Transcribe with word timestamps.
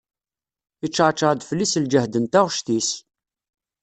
Yeččaɛčaɛ-d 0.83 1.41
fell-i 1.49 1.67
s 1.71 1.73
lǧehd 1.83 2.13
n 2.17 2.25
taɣect-is. 2.27 2.89